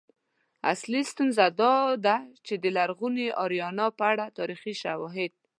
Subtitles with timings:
[0.71, 5.31] اصلی ستونزه دا ده چې د لرغونې آریانا په اړه تاریخي شواهد